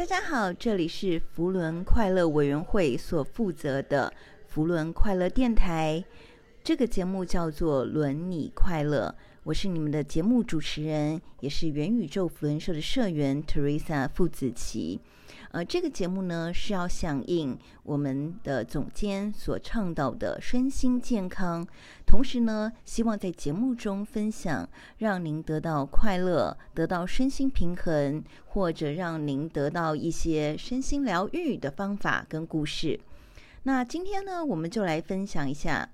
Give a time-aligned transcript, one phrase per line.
[0.00, 4.10] 大家好，这里是福伦快乐委员会所负责的
[4.48, 6.02] 福伦快乐电台。
[6.64, 14.98] 这个节目叫做《伦你快乐》，我是你们的节目主持人，也是元宇宙福伦社的社员 Teresa 傅子琪。
[15.52, 21.66] 呃，这个节目呢是要响应我们的总监所倡导的身心健康，
[22.06, 24.68] 同时呢，希望在节目中分享
[24.98, 33.00] 让您得到快乐、得到身心平衡，或者让您得到一些身心疗愈的方法跟故事。
[33.64, 35.90] 那今天呢，我们就来分享一下，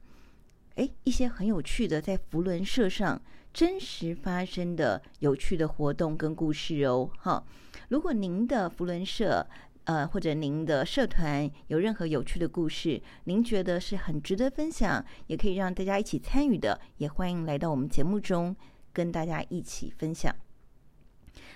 [0.75, 3.19] 诶，一些很有趣的在福伦社上
[3.57, 7.43] 真实发生的有趣的活动跟故事哦，哈。
[7.89, 9.47] 如果您的福伦社，
[9.85, 18.55] 呃，或者您的社团有任何有趣的故事，您觉得是很值得分享，也可以让大家一起参与的，也欢迎来到我们节目中
[18.93, 20.37] 跟大家一起分享。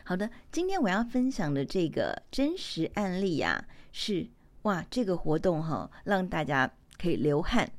[0.04, 4.26] 好的，今天我要分享的这个真实案例啊，是
[4.62, 7.70] 哇，这个活动哈、让大家可以流汗、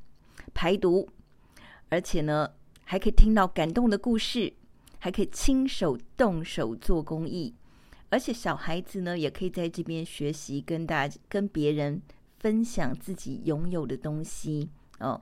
[0.54, 1.08] 排毒，
[1.88, 2.48] 而且呢，
[2.92, 4.52] 还可以听到感动的故事，
[4.98, 7.54] 还可以亲手动手做公益。
[8.10, 12.02] 而且小孩子呢，也可以在这边学习，跟大家、跟别人
[12.40, 14.68] 分享自己拥有的东西
[14.98, 15.18] 哦。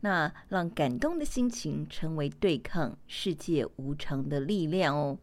[0.00, 5.18] 那让感动的心情成为对抗世界无常的力量哦。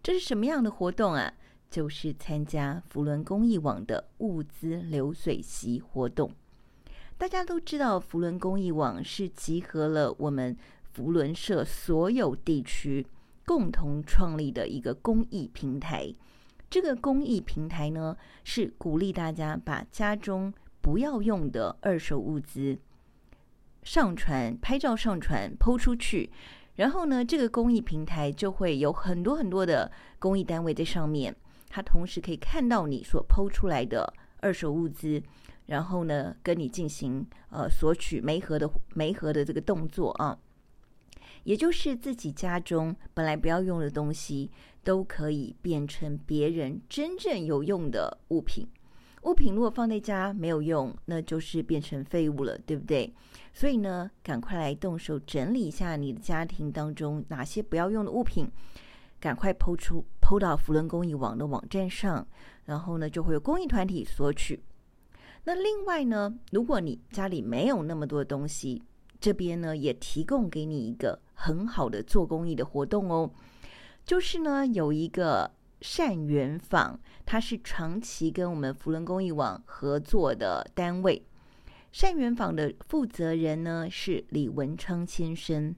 [0.00, 1.34] 这是什么样的活动啊？
[1.68, 6.30] 就是参加福伦公益网的物资流水席活动。
[7.18, 10.56] 大家都知道，福伦公益网是集合了我们
[10.92, 13.06] 福伦社所有地区
[13.46, 16.12] 共同创立的一个公益平台。
[16.68, 22.78] 这个公益平台呢，是鼓励大家把家中不要用的二手物资
[23.82, 26.30] 上传、拍照上传、抛出去，
[26.76, 31.34] 然后呢，这个公益平台就会有很多很多的公益单位在上面，
[31.68, 35.22] 它同时可以看到你所抛出来的二手物资，
[35.66, 40.38] 然后呢，跟你进行呃索取媒合的媒合的这个动作啊。
[41.44, 44.50] 也就是自己家中本来不要用的东西，
[44.82, 48.66] 都可以变成别人真正有用的物品。
[49.22, 53.12] 物品如果放在家没有用，那就是变成废物了，对不对？
[53.52, 58.50] 所以呢，赶快来动手整理一下你的家庭当中哪些不要用的物品，
[59.20, 62.26] 赶快抛出抛到福伦公益网的网站上，
[62.64, 64.60] 然后呢，就会有公益团体索取。
[65.44, 68.82] 那另外呢，如果你家里没有那么多东西，
[69.22, 73.30] 这边呢也提供给你一个很好的做公益的活动哦，
[74.04, 75.48] 就是呢有一个
[75.80, 81.24] 善缘坊，它是长期跟我们福伦公益网合作的单位。
[81.92, 85.76] 善缘坊的负责人呢是李文昌先生，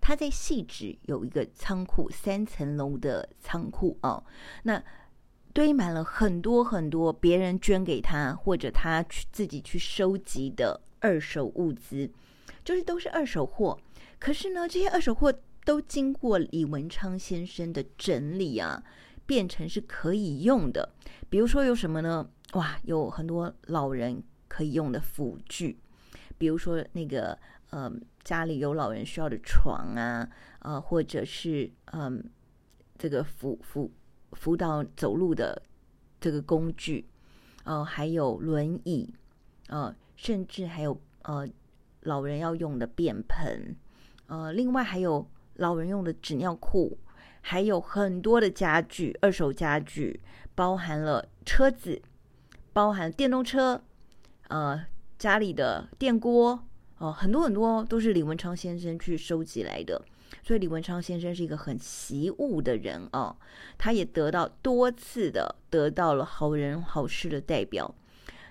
[0.00, 4.24] 他在细致有一个仓库，三层楼的仓库哦，
[4.62, 4.82] 那
[5.52, 12.10] 堆满了很多很多别人捐给他或者他去自己去收集的二手物资。
[12.64, 13.78] 就是都是二手货，
[14.18, 15.32] 可是呢，这些二手货
[15.64, 18.82] 都经过李文昌先生的整理啊，
[19.26, 20.94] 变成是可以用的。
[21.28, 22.28] 比如说有什么呢？
[22.52, 25.78] 哇，有很多老人可以用的辅具，
[26.38, 27.38] 比如说那个
[27.70, 27.92] 呃，
[28.24, 30.28] 家里有老人需要的床啊，
[30.60, 32.22] 呃，或者是嗯、
[32.98, 33.90] 这个辅辅
[34.32, 35.62] 辅导走路的
[36.20, 37.06] 这个工具，
[37.64, 39.14] 呃，还有轮椅，
[39.68, 41.48] 呃，甚至还有呃。
[42.02, 43.76] 老人要用的便盆，
[44.26, 46.98] 呃，另外还有老人用的纸尿裤，
[47.42, 50.20] 还有很多的家具，二手家具，
[50.54, 52.00] 包含了车子，
[52.72, 53.82] 包含电动车，
[54.48, 54.86] 呃，
[55.18, 56.52] 家里的电锅，
[56.98, 60.00] 哦、呃，很多很多都是李文昌先生去收集来的。
[60.42, 63.36] 所以李文昌先生是一个很习物的人哦，
[63.76, 67.92] 他也得到多次的得到了好人好事的代表。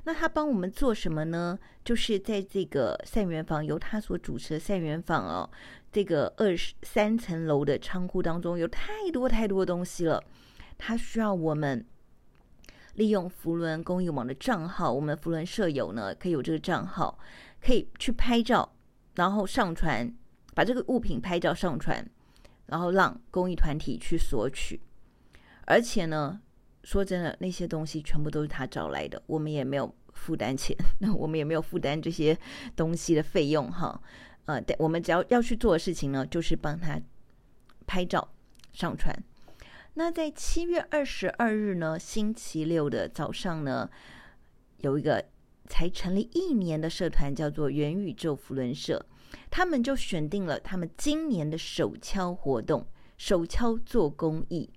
[0.05, 1.59] 那他帮我们做什么呢？
[1.83, 5.49] 就是在这个善缘坊，由他所主持的善缘坊哦，
[5.91, 10.23] 这个二十三层楼的仓库当中有太多太多东西了。
[10.77, 11.85] 他需要我们
[12.95, 17.19] 利用福伦公益网的账号，我们福伦舍友呢可以有这个账号，
[17.61, 18.71] 可以去拍照，
[19.15, 20.11] 然后上传，
[20.55, 22.03] 把这个物品拍照上传，
[22.67, 24.81] 然后让公益团体去索取，
[25.65, 26.39] 而且呢。
[26.83, 32.37] 说真的，那些东西全部都是他找来的，我们也没有负担钱， 那我们也没有负担这些
[32.75, 34.01] 东西的费用哈。
[34.45, 36.99] 呃，对，我们只要要去做的事情呢，就是帮他
[37.85, 38.33] 拍照
[38.71, 39.13] 上传。
[39.95, 43.89] 那在七月二十二日呢，星期六的早上呢，
[44.77, 45.23] 有一个
[45.67, 49.05] 才成立一年的社团，叫做元宇宙福伦社，
[49.51, 52.87] 他们就选定了他们今年的手敲活动，
[53.17, 54.69] 手敲做公益，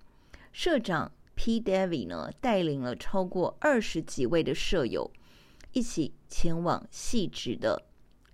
[0.51, 1.11] 社长。
[1.35, 1.59] P.
[1.59, 5.11] davi 呢，带领了超过二十几位的舍友
[5.71, 7.83] 一起前往细致的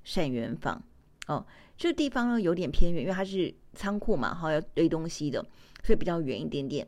[0.03, 0.83] 善缘坊。
[1.27, 1.45] 哦，
[1.77, 5.45] 这地方呢有点偏远，因为它是仓库嘛，哈，要堆东西的，
[5.83, 6.87] 所以比较远一点点。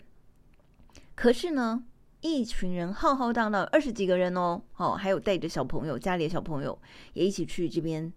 [1.13, 1.83] 可是呢，
[2.21, 6.77] 一群人浩浩荡荡，二十几个人哦，哦，还有带着小朋友，家里的小朋友
[7.13, 8.11] 也一起去这边，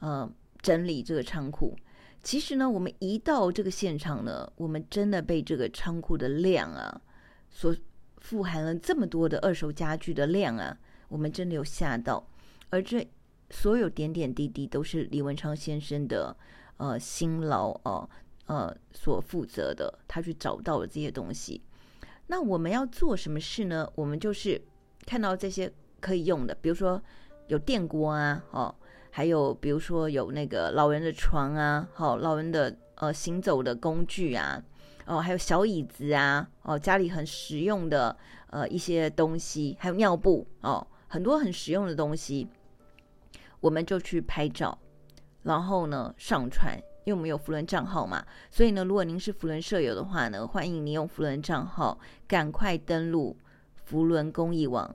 [0.00, 0.30] 呃，
[0.60, 1.74] 整理这个仓库。
[2.22, 7.00] 其实呢，我们一到这个现场呢，我们真的被这个仓库的量啊，
[7.50, 7.76] 所
[8.18, 10.76] 富含了这么多的二手家具的量啊，
[11.08, 12.26] 我们真的有吓到。
[12.70, 13.06] 而这
[13.50, 16.34] 所有点点滴滴都是李文昌先生的
[16.76, 18.08] 呃辛劳哦
[18.46, 21.60] 呃，呃所负责的，他去找到了这些东西。
[22.28, 23.90] 那我们要做什么事呢？
[23.96, 24.62] 我们就是
[25.04, 27.02] 看到这些可以用的，比如说
[27.48, 28.74] 有电锅啊，哦。
[29.12, 34.62] 还有，比如说有那个老人的床啊，好，老人的呃行走的工具啊，
[35.10, 38.16] 哦，还有小椅子啊，哦，家里很实用的
[38.50, 42.46] 呃一些东西，还有尿布哦，很多很实用的东西，
[43.58, 44.78] 我们就去拍照，
[45.42, 51.98] 然后呢上传，因为我们有福伦账号嘛，所以呢，如果您是福伦舍友的话呢，欢迎您用福伦账号
[52.28, 53.36] 赶快登录
[53.74, 54.94] 福伦公益网，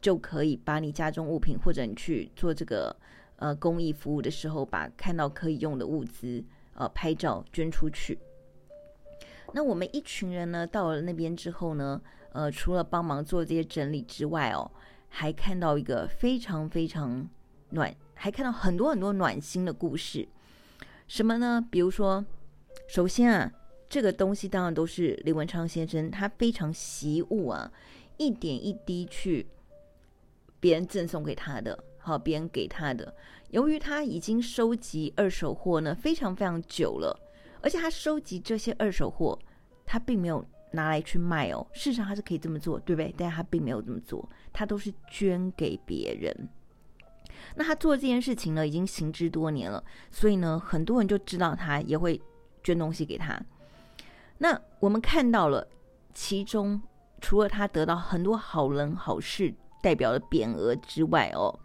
[0.00, 2.94] 就可以把你家中物品或者你去做这个。
[3.40, 6.44] 呃，公益服务的时候，把看到可以用的物资，
[6.74, 8.18] 呃，拍照捐出去。
[9.54, 12.00] 那我们一群人呢，到了那边之后呢，
[12.32, 14.70] 呃，除了帮忙做这些整理之外，哦，
[15.08, 17.28] 还看到一个非常非常
[17.70, 20.28] 暖，还看到很多很多暖心的故事。
[21.08, 21.64] 什么呢？
[21.70, 22.24] 比如说，
[22.88, 23.52] 首先啊，
[23.88, 27.72] 这个东西当然都是李文昌先生他非常习物啊，
[28.16, 29.46] 一点一滴去
[30.60, 31.84] 别人赠送给他的。
[31.98, 33.14] 好，别人给他的。
[33.50, 37.18] 由于他已经收集二手货呢，非常非常久了，
[37.62, 39.38] 而且他收集这些二手货，
[39.84, 41.66] 他并没有拿来去卖哦。
[41.72, 43.14] 事实上他是可以这么做，对不对？
[43.16, 46.48] 但他并没有这么做，他都是捐给别人。
[47.54, 52.20] 那他做这件事情呢，已经行之多年了，所以呢，很多人就知道他也会
[52.62, 53.40] 捐东西给他。
[54.38, 55.66] 那我们看到了，
[56.14, 56.80] 其中
[57.20, 61.58] 除了他得到很多好人好事代表的匾额之外，哦。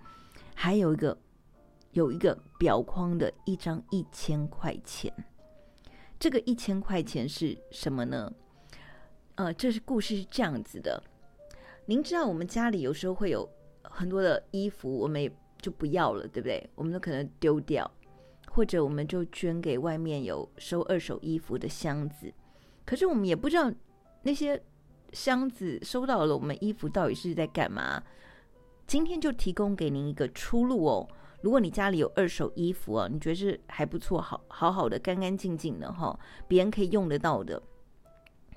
[0.58, 1.18] 还有一个，
[1.92, 5.14] 有一个表框的一张一千块钱，
[6.20, 8.32] 这个一千块钱是什么呢？
[9.36, 11.02] 呃，这是故事是这样子的。
[11.88, 13.48] 您知道我们家里有时候会有
[13.84, 15.32] 很多的衣服，我们也
[15.62, 16.68] 就不要了，对不对？
[16.76, 17.90] 我们都可能丢掉，
[18.50, 22.34] 或者我们就捐给外面有收二手衣服的箱子。
[22.86, 23.72] 可是我们也不知道
[24.24, 24.62] 那些
[25.12, 28.02] 箱子收到了我们衣服到底是在干嘛。
[28.88, 31.08] 今天就提供给您一个出路哦。
[31.42, 37.62] 如果你家里有二手衣服啊，你觉得是还不错，好好好的，干干净净的哈，别人可以用得到的，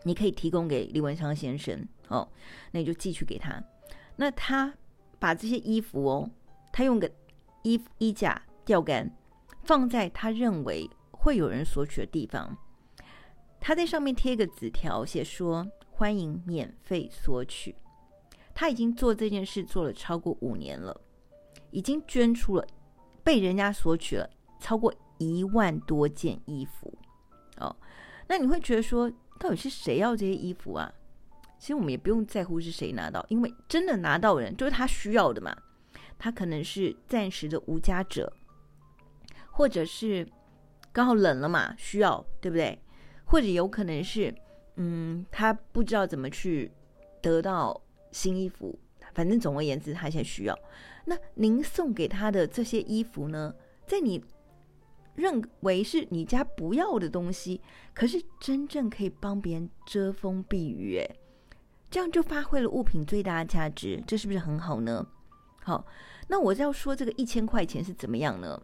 [0.05, 2.27] 你可以提供给李文昌先生哦。
[2.73, 3.63] 那你就寄去给他。
[4.17, 4.75] 那他
[5.19, 6.31] 把这些衣服哦，
[6.73, 7.11] 他用个
[7.63, 9.15] 衣衣架吊杆
[9.65, 12.57] 放在他认为会有人索取的地方。
[13.61, 17.75] 他在上面贴一个纸条，写说欢迎免费索取。
[18.55, 21.01] 他已经做这件事做了超过五年了，
[21.71, 22.67] 已经捐出了
[23.23, 24.29] 被人家索取了
[24.61, 26.93] 超过一万多件衣服
[27.59, 27.75] 哦。
[28.27, 30.93] 那你会觉得说，到底是谁要这些衣服啊？
[31.59, 35.57] 其实我们也不用在乎是谁拿到，因为真的拿到人就是他需要的嘛。
[36.19, 38.33] 他可能是暂时的无家者，
[39.51, 40.29] 或者是
[40.93, 42.79] 刚好冷了嘛，需要，对不对？
[43.25, 44.35] 或者有可能是，
[44.77, 46.71] 嗯，他不知道怎么去
[47.21, 47.81] 得到。
[48.11, 48.75] 新衣服，
[49.13, 50.59] 反正总而言之，他现在需要。
[51.09, 53.55] 那您送给他的这些衣服呢，
[53.87, 54.23] 在你
[55.15, 57.63] 认为是你家不要的东西，
[57.95, 61.19] 可是真正可以帮别人遮风避雨，诶，
[61.91, 65.07] 这样就发挥了物品最大的价值，这是不是很好呢？
[65.63, 65.87] 好，
[66.29, 68.63] 那我要说这个一千块钱是怎么样呢？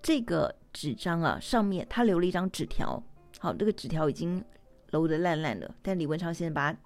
[0.00, 3.02] 这个纸张啊，上面他留了一张纸条，
[3.38, 4.42] 好，这个纸条已经
[4.90, 6.78] 揉得烂烂的，但李文昌先生把它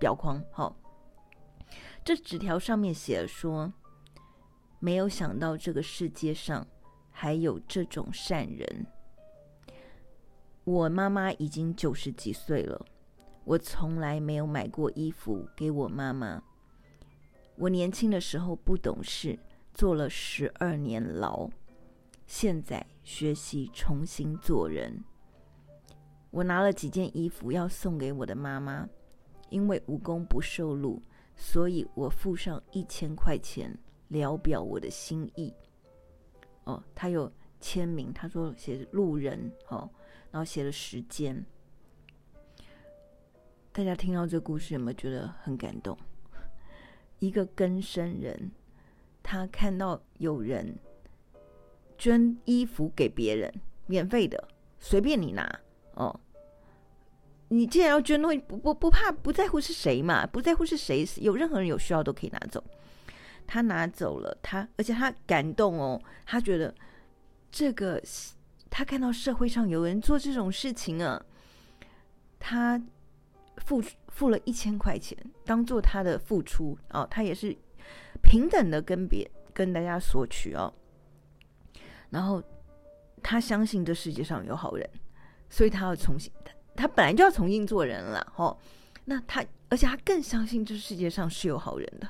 [0.00, 0.76] 裱框，好。
[2.04, 3.72] 这纸条上面写了说
[4.84, 6.66] ：“没有想到这个世界上
[7.10, 8.86] 还有这种善人。
[10.62, 12.84] 我妈妈已经九十几岁了，
[13.44, 16.42] 我从来没有买过衣服给我妈妈。
[17.56, 19.38] 我年轻的时候不懂事，
[19.72, 21.48] 坐了十二年牢，
[22.26, 25.02] 现在学习重新做人。
[26.30, 28.86] 我拿了几件衣服要送给我的妈妈，
[29.48, 31.00] 因为无功不受禄。”
[31.36, 33.76] 所以我付上一千块钱，
[34.14, 35.52] 聊表我的心意。
[36.62, 37.30] 哦，他有
[37.60, 39.90] 签名，他说写路人，哦，
[40.30, 41.44] 然后写了时间。
[43.72, 45.98] 大家听到这故事有没有觉得很感动？
[47.18, 48.52] 一个更生人，
[49.20, 50.78] 他看到有人
[51.98, 53.52] 捐衣服给别人，
[53.86, 55.60] 免费的，随便你拿
[55.94, 56.20] 哦。
[57.48, 62.62] 你既然要捐东西，不不不怕，不在乎是谁嘛，不在乎是谁，有任何人有需要都可以拿走。
[63.46, 66.74] 他拿走了，他而且他感动哦，他觉得
[67.50, 68.02] 这个
[68.70, 71.24] 他看到社会上有人做这种事情啊，
[72.38, 72.80] 他。
[73.58, 77.56] 付付了一千块钱，当做他的付出哦，他也是
[78.20, 80.70] 平等的跟别跟大家索取哦。
[82.10, 82.42] 然后
[83.22, 84.90] 他相信这世界上有好人，
[85.48, 88.58] 所以他要重新，他他本来就要重新做人了哦。
[89.04, 92.08] 那他而且他更相信这世界上是有好人的。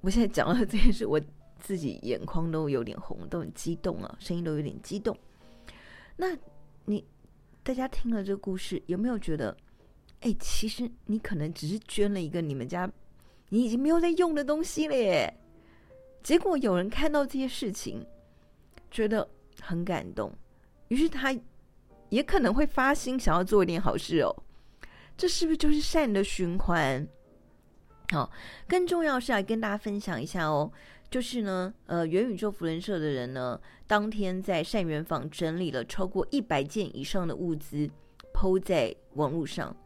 [0.00, 1.20] 我现在讲到这件事，我
[1.58, 5.16] 自己眼眶都有点红，都很激动啊，声音都有点激动。
[6.16, 6.36] 那
[6.84, 7.04] 你
[7.62, 9.56] 大家听了这个故事，有没有觉得？
[10.20, 12.90] 哎，其实你可能只是捐了一个你们家
[13.48, 15.32] 你已经没有在用的东西了耶。
[16.22, 18.04] 结果有人看到这些事情，
[18.90, 19.26] 觉得
[19.62, 20.30] 很感动，
[20.88, 21.34] 于是他
[22.10, 24.34] 也可能会发心想要做一点好事哦。
[25.16, 27.06] 这是不是就是善的循环？
[28.10, 28.30] 好、
[28.68, 30.70] 更重要是来跟大家分享一下哦，
[31.10, 37.88] 就是呢，呃，元宇宙扶轮社的人呢，当天在善缘坊整理了超过一百件以上的物资
[38.34, 39.76] ，PO 在网络上。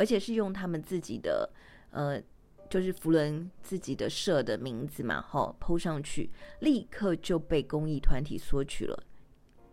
[0.00, 1.50] 而且是用他们自己的，
[1.90, 2.22] 呃，
[2.70, 6.30] 就是扶轮自己的社的名字嘛，哈，PO 上去，
[6.60, 9.02] 立刻就被公益团体索取了。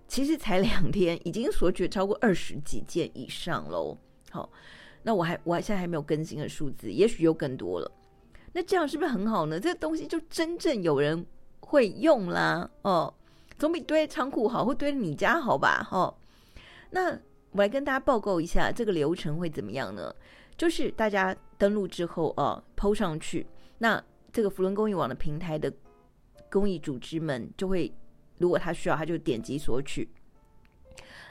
[0.07, 3.95] 其实才两天，已经索取超过二十几件以上喽。
[4.31, 4.51] 好，
[5.05, 7.89] 那我还我还现在还没有更新的数字，也许又更多了。
[8.51, 9.59] 那这样是不是很好呢？
[9.59, 11.25] 这个东西就真正有人
[11.59, 13.13] 会用啦，哦，
[13.59, 16.13] 总比堆仓库好，或堆你家好吧，哦。
[16.89, 17.17] 那。
[17.51, 20.13] 我来跟大家报告一下这个流程会怎么样呢？
[20.57, 23.47] 就是大家登录之后啊，PO 上去，
[23.77, 25.71] 那这个福伦公益网的平台的
[26.51, 27.89] 公益组织们就会，
[28.39, 30.09] 如果他需要，他就点击索取。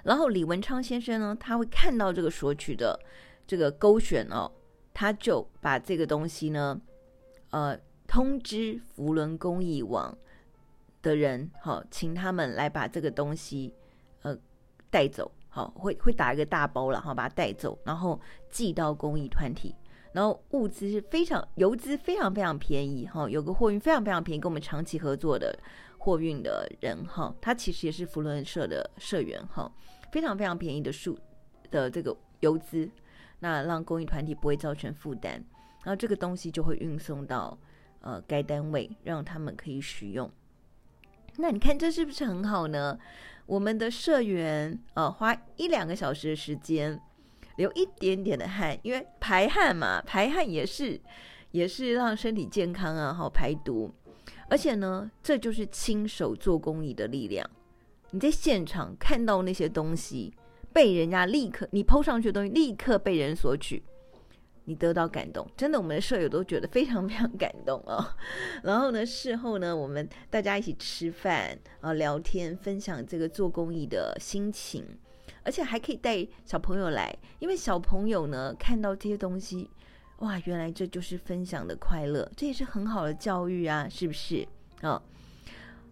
[0.02, 2.98] 然后李文昌先生呢，他会看到这个索取的
[3.46, 4.50] 这个勾选哦，
[4.92, 6.80] 他就把这个东西呢，
[7.50, 10.16] 呃，通知福伦公益网
[11.02, 13.74] 的人，好，请他们来把这个东西
[14.22, 14.36] 呃
[14.90, 15.30] 带走。
[15.48, 18.20] 好，会会打一个大包了，好，把它带走，然后
[18.50, 19.72] 寄到公益团体。
[20.12, 25.56] 然后物资是非常，邮资非常非常便宜，哈，有个货运非常非常便宜，跟我们长期合作的
[25.96, 29.70] 货运的人，哈，他其实也是福伦社的社员，哈，
[30.10, 31.16] 非常非常便宜的数
[31.70, 32.90] 的这个邮资，
[33.44, 35.32] 那让公益团体不会造成负担，
[35.82, 37.58] 然后这个东西就会运送到
[38.00, 40.30] 呃该单位，让他们可以使用。
[41.36, 42.98] 那你看这是不是很好呢？
[43.44, 46.98] 我们的社员呃，花一两个小时的时间，
[47.56, 50.98] 流一点点的汗，因为排汗嘛，排汗也是
[51.50, 53.92] 也是让身体健康啊，好排毒。
[54.48, 57.46] 而且呢，这就是亲手做公益的力量。
[58.12, 60.32] 你在现场看到那些东西
[60.74, 63.82] 被人家立刻，你抛上去的东西立刻被人索取。
[64.66, 68.02] 你得到感动，真的，我们的舍友都觉得非常非常感动哦。
[68.62, 74.82] 然后呢，事后呢，我们大家一起吃饭啊，聊天，分享这个做公益的心情，
[75.42, 79.68] 而且还可以带小朋友来，因为小朋友呢看到这些东西，
[80.20, 84.48] 哇，原来这就是分享的快乐，这也是很好的教育啊，是不是
[84.80, 85.02] 啊？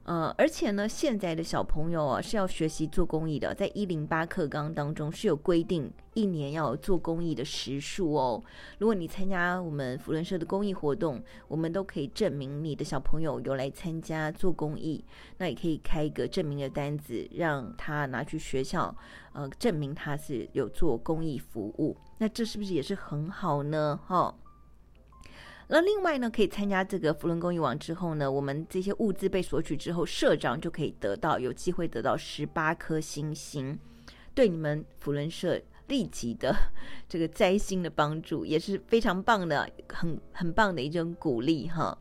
[0.04, 8.42] 呃，而且呢，现在的小朋友啊是要学习做公益的，在一零八课纲当中是有规定，一年要做公益的时数哦。
[8.78, 15.04] 如果你参加我们福伦社的公益活动，我们都可以证明你的小朋友有来参加做公益，
[15.38, 18.92] 那也可以开一个证明的单子，让他拿去学校，
[19.32, 21.96] 呃，证明他是有做公益服务。
[22.18, 24.00] 那这是不是也是很好呢？
[24.04, 24.34] 哈、哦。
[25.74, 33.78] 那另外呢，可以参加这个福伦公益网之后呢，我们这些物资被索取之后，社长就可以得到有机会得到十八颗星星，
[34.34, 36.54] 对你们福伦社立即的
[37.08, 41.96] 这个灾星的帮助也是非常棒的，很很棒的一种鼓励哈。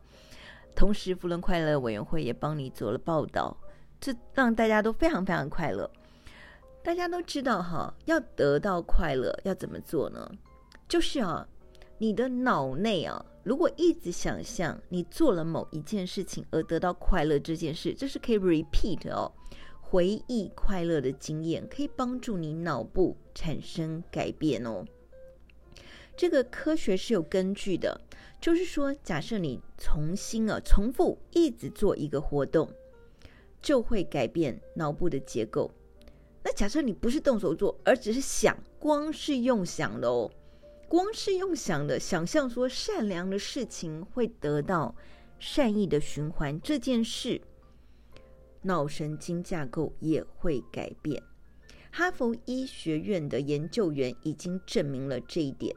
[0.76, 3.56] 同时，福伦快乐委员会也帮你做了报道，
[3.98, 5.90] 这让大家都非常非常快乐。
[6.82, 10.30] 大家都知道哈，要得到快乐要怎么做呢？
[10.86, 11.48] 就是啊，
[11.96, 13.24] 你的脑内啊。
[13.44, 19.32] 如果一直想象你做了某一件事情而得到快乐，这件事这是可以 repeat 哦，
[19.80, 24.84] 回忆快乐的经验可以帮助你脑部产生改变哦。
[26.16, 28.00] 这个科学是有根据的，
[28.40, 32.70] 就是说，假设你重新啊重复一直做一个活动，
[33.60, 35.70] 就会改变脑部的结构。
[36.44, 40.30] 那假设你不是动手做，而只是想，光是用想的哦。
[40.92, 44.94] 光是用想的想象说善良的事情会得到
[45.38, 47.40] 善意的循环，这件事
[48.60, 51.22] 脑神经架构也会改变。
[51.90, 55.74] 哈佛医学院的研究员已经证明了这一点。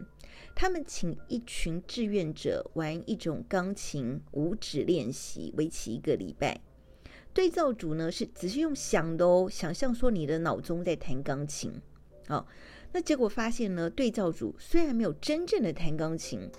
[0.53, 6.59] 他们请一群志愿者玩一种钢琴五指练习，为期一个礼拜。
[7.33, 11.71] 对照组呢是只是用想的哦，想象说你的脑中在弹钢琴。
[12.27, 12.45] 哦，
[12.91, 16.49] 那结果发现呢，对照组虽然没有真正的弹钢琴，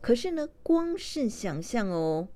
[0.00, 2.28] 可是呢，光是想象哦。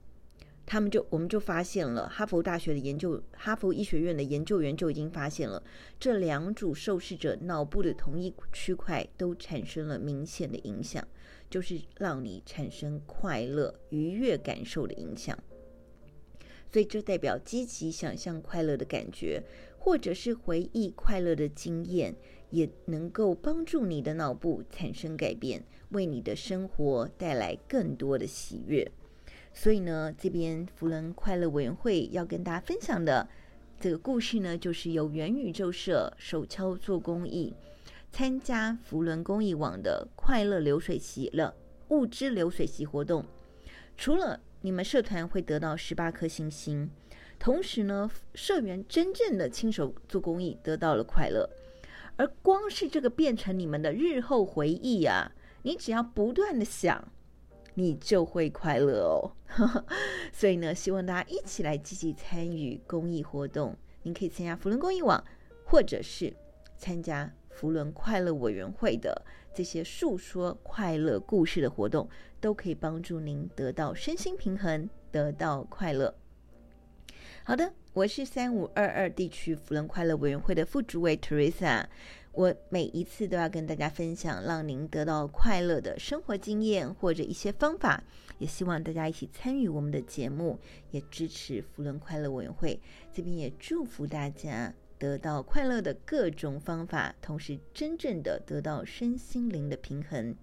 [0.67, 5.61] 他们就，我们就发现了，哈佛大学的研究，哈佛医学院的研究员就已经发现了，
[5.99, 11.05] 这两组受试者脑部的同一区块都产生了明显的影响，
[11.51, 15.37] 就是让你产生快乐、愉悦感受的影响。
[16.73, 19.43] 所以这代表积极想象快乐的感觉，
[19.77, 22.15] 或者是回忆快乐的经验，
[22.51, 28.91] 也能够帮助你的脑部产生改变，为你的生活带来更多的喜悦。
[29.53, 33.29] 所以呢，这边福伦快乐委员会要跟大家分享的
[33.81, 37.53] 这个故事呢，就是由元宇宙社手敲做公益，
[38.13, 41.55] 参加福伦公益网的快乐流水席了
[41.89, 43.25] 物资流水席活动。
[43.97, 46.89] 除了你们社团会得到十八颗星星，
[47.39, 51.49] 同时呢，社员真正的亲手做公益得到了快乐，
[52.21, 57.09] 而光是这个变成你们的日后回忆呀，你只要不断的想。
[57.73, 59.33] 你就会快乐哦，
[60.31, 63.75] 所以呢，希望大家一起来积极参与公益活动。
[64.03, 65.25] 您可以参加福伦公益网，
[65.65, 66.31] 或者是
[66.77, 69.25] 参加福伦快乐委员会的
[69.55, 72.07] 这些诉说快乐故事的活动，
[72.39, 76.15] 都可以帮助您得到身心平衡，得到快乐。
[77.51, 81.85] 好的，我是三五二二地区福伦快乐委员会的副主委 Teresa。
[82.31, 88.05] 我每一次都要跟大家分享，让您得到快乐的生活经验或者一些方法，
[88.39, 90.61] 也希望大家一起参与我们的节目，
[90.93, 92.81] 也支持福伦快乐委员会。
[93.13, 100.37] 这边也祝福大家得到快乐的各种方法，同时真正的得到身心灵的平衡。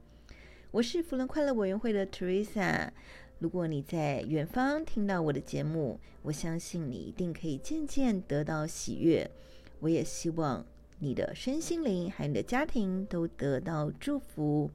[0.72, 2.90] 我是福伦快乐委员会的 Teresa。
[3.40, 9.30] 如果你在远方听到我的节目，我相信你一定可以渐渐得到喜悦。
[9.80, 10.66] 我也希望。
[11.00, 14.72] 你的身心灵还有你的家庭都得到祝福，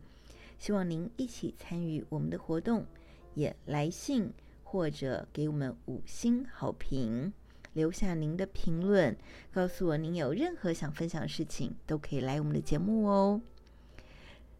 [0.57, 2.87] 希望您一起参与我们的活动，
[3.35, 7.33] 也来信或者给我们五星好评，
[7.73, 9.17] 留下您的评论，
[9.51, 13.41] 告诉我您有任何想分享的事情，都可以来我们的节目哦。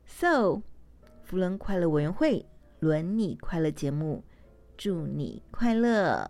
[0.05, 0.63] So，
[1.23, 2.45] 扶轮快乐委员会
[2.83, 4.25] 轮你快乐节目，
[4.77, 6.29] 祝你快乐。